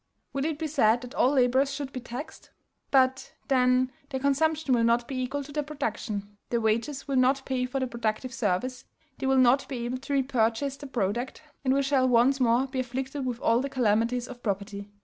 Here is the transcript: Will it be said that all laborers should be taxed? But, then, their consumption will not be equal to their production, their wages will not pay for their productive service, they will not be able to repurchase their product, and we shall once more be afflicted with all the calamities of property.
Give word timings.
Will 0.33 0.45
it 0.45 0.57
be 0.57 0.65
said 0.65 1.01
that 1.01 1.13
all 1.13 1.33
laborers 1.33 1.71
should 1.71 1.91
be 1.93 1.99
taxed? 1.99 2.49
But, 2.89 3.35
then, 3.49 3.91
their 4.09 4.19
consumption 4.19 4.73
will 4.73 4.83
not 4.83 5.07
be 5.07 5.21
equal 5.21 5.43
to 5.43 5.51
their 5.51 5.61
production, 5.61 6.39
their 6.49 6.59
wages 6.59 7.07
will 7.07 7.17
not 7.17 7.45
pay 7.45 7.67
for 7.67 7.77
their 7.77 7.87
productive 7.87 8.33
service, 8.33 8.85
they 9.19 9.27
will 9.27 9.37
not 9.37 9.67
be 9.69 9.85
able 9.85 9.99
to 9.99 10.13
repurchase 10.13 10.75
their 10.77 10.89
product, 10.89 11.43
and 11.63 11.71
we 11.71 11.83
shall 11.83 12.07
once 12.07 12.39
more 12.39 12.65
be 12.65 12.79
afflicted 12.79 13.27
with 13.27 13.39
all 13.41 13.59
the 13.61 13.69
calamities 13.69 14.27
of 14.27 14.41
property. 14.41 14.89